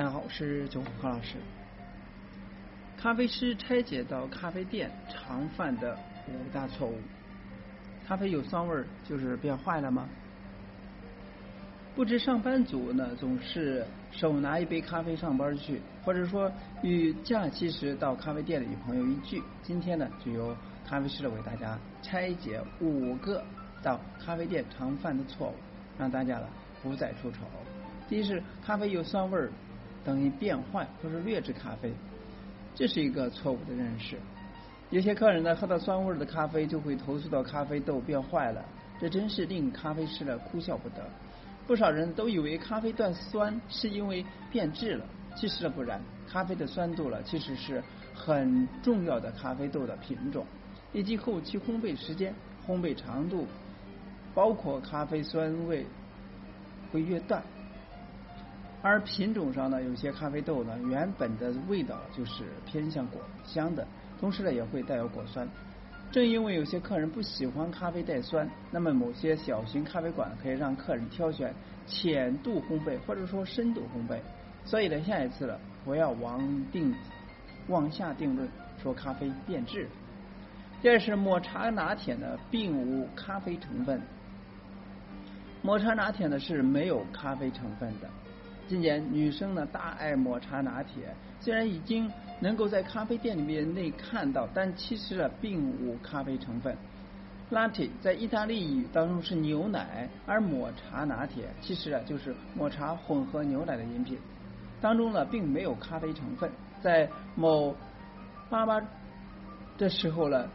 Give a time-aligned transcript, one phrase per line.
[0.00, 1.36] 大家好，我是九虎何老师。
[2.96, 5.94] 咖啡师拆解到咖啡店常犯的
[6.26, 6.96] 五大错误。
[8.08, 10.08] 咖啡有酸味儿，就是变坏了吗？
[11.94, 16.50] 不知上班族呢，总是手拿一杯咖啡上班去，或者说
[16.82, 19.42] 与假期时到咖啡店里与朋友一聚。
[19.62, 20.56] 今天呢，就由
[20.88, 23.44] 咖啡师为大家拆解五个
[23.82, 25.54] 到咖啡店常犯的错误，
[25.98, 26.46] 让大家呢
[26.82, 27.40] 不再出丑。
[28.08, 29.52] 第一是咖啡有酸味儿，
[30.04, 31.92] 等于变坏或者劣质咖啡。
[32.74, 34.16] 这是一个错误的认识。
[34.90, 38.64] 有些客人呢喝到酸味的咖啡就会投诉到咖啡豆变坏了，
[39.00, 41.04] 这真是令咖啡师呢哭笑不得。
[41.66, 45.04] 不少人都以为咖啡断酸是因为变质了，
[45.36, 46.00] 其实不然。
[46.28, 47.82] 咖啡的酸度了其实是
[48.14, 50.46] 很重要的咖啡豆的品种
[50.92, 52.34] 以及后期烘焙时间、
[52.66, 53.46] 烘焙长度，
[54.34, 55.84] 包括咖啡酸味
[56.92, 57.42] 会越淡。
[58.82, 63.86] 而品种上呢，有些咖啡豆呢，原本的味道就是偏向果香的，
[64.18, 65.46] 同时呢也会带有果酸。
[66.10, 71.54] 正因为有些客人不喜欢咖啡带酸，那么某些小型咖啡馆可以让客人挑选
[71.86, 74.18] 浅度烘焙或者说深度烘焙。
[74.64, 76.94] 所以呢，下一次了不要往定
[77.68, 78.48] 往下定论
[78.82, 79.86] 说咖啡变质。
[80.82, 84.00] 第二是抹茶拿铁呢，并无咖啡成分。
[85.62, 88.08] 抹茶拿铁呢是没有咖啡成分的。
[88.70, 96.76] 今年女生呢大爱抹茶拿铁，虽然已经能够在咖啡店里面内看到，但其实啊并无咖啡成分。
[97.50, 104.16] Latte 在意大利语当中是牛奶，而抹茶拿铁其实啊就是抹茶混合牛奶的饮品，
[104.80, 106.48] 当中呢并没有咖啡成分。
[106.80, 107.74] 在某
[108.48, 108.80] 爸爸
[109.78, 110.48] 的时候呢，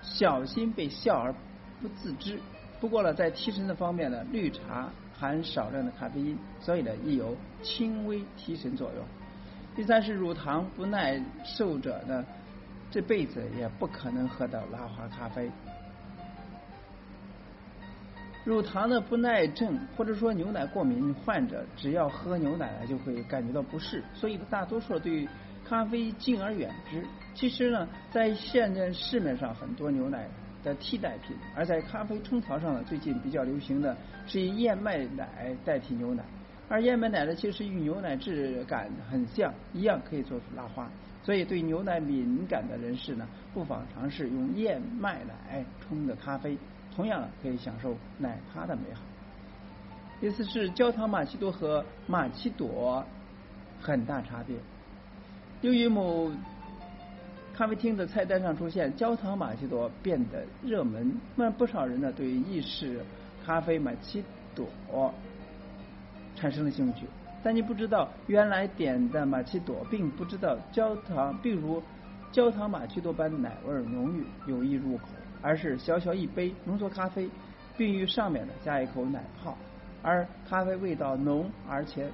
[0.00, 1.34] 小心被笑而
[1.80, 2.38] 不自知。
[2.80, 4.88] 不过呢，在提神的方面呢，绿茶。
[5.22, 9.04] 含少量的咖啡因，所以呢，亦有轻微提神作用。
[9.76, 12.24] 第三是乳糖不耐受者呢，
[12.90, 15.48] 这辈子也不可能喝到拉花咖啡。
[18.42, 25.28] 乳糖的不耐症或者说牛奶过敏患者，只要喝牛奶呢，就会感觉到不适，所以大多数对
[25.64, 27.06] 咖啡敬而远之。
[27.36, 30.28] 其实呢，在现在市面上很多牛奶。
[30.62, 33.96] 的替代品，而在咖啡冲调上呢，最近比较流行的
[34.26, 36.22] 是以燕麦奶代替牛奶，
[36.68, 40.88] 而燕麦奶呢，其实与牛奶质感很像，一样可以做出拉花，
[41.22, 46.56] 所以对牛奶敏感的人士呢，不妨尝试用燕麦奶冲的咖啡，
[46.94, 49.02] 同样可以享受奶咖的美好。
[50.20, 53.04] 意思是焦糖玛奇朵和玛奇朵
[53.80, 54.56] 很大差别，
[55.60, 56.30] 由于某。
[57.62, 63.00] 咖啡厅的菜单上出现焦糖玛奇朵变得热门，那不少人呢对意式
[63.46, 64.66] 咖啡玛奇朵
[66.34, 67.06] 产生了兴趣。
[67.40, 71.80] 但你不知道，原来点的玛奇朵并不知道焦糖，并如
[72.32, 75.04] 焦糖玛奇朵般奶味浓郁有益入口，
[75.40, 77.30] 而是小小一杯浓缩咖啡，
[77.76, 79.56] 并于上面呢加一口奶泡，
[80.02, 82.10] 而咖啡味道浓而且。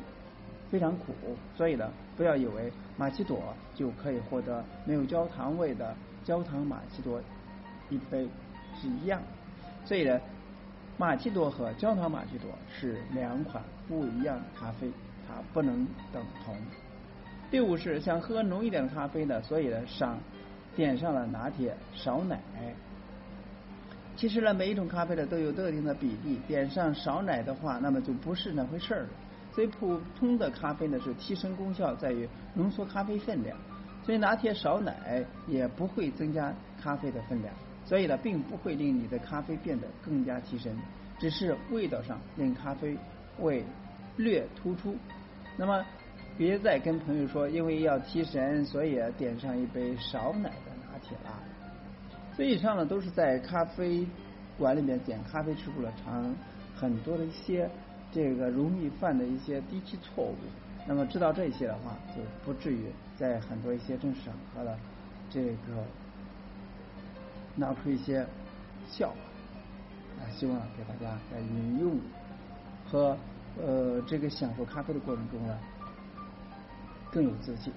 [0.71, 1.15] 非常苦，
[1.57, 7.21] 所以呢，不要以为玛奇朵就可以获得没有焦糖味的焦糖玛奇朵
[7.89, 8.29] 一杯
[8.81, 9.23] 是一样。
[9.85, 10.21] 所以呢，
[10.99, 14.91] 玛奇朵和焦糖玛奇朵是两款不一样的咖啡，
[15.27, 16.55] 它不能等同。
[17.51, 20.19] 第五是想喝浓一点的咖啡呢，所以呢上
[20.77, 22.39] 点上了拿铁少奶。
[24.17, 29.09] 其实呢，每一种咖啡呢都有特定的比例，点上少奶的话，那么就不是那回事儿了。
[29.59, 33.59] 所以普通的咖啡呢是提升功效在于浓缩咖啡分量，
[34.05, 37.53] 所以拿铁少奶也不会增加咖啡的分量，
[37.85, 40.79] 所以呢并不会令你的咖啡变得更加提神，
[41.19, 42.97] 只是味道上令咖啡
[43.41, 43.65] 味
[44.17, 44.95] 略突出。
[45.57, 45.85] 那么
[46.37, 51.33] 别再跟朋友说因为要提神，所以点上一杯少奶的拿铁啦。
[52.37, 54.07] 所以以上呢都是在咖啡
[54.57, 56.33] 馆里面点咖啡吃过了尝
[56.77, 57.69] 很多的一些。
[58.13, 60.35] 这个容易犯的一些低级错误，
[60.87, 64.79] 那么知道这些的话，就不至于在很多一些正式场合的
[65.31, 65.85] 这个
[67.55, 68.27] 闹出一些
[68.89, 69.17] 笑话。
[70.21, 71.97] 啊，希望给大家在饮用
[72.91, 73.17] 和
[73.57, 75.57] 呃这个享受咖啡的过程中呢，
[77.13, 77.73] 更有自信。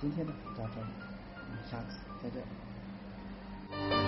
[0.00, 0.86] 今天呢，到这里，
[1.34, 4.03] 我们下次再见。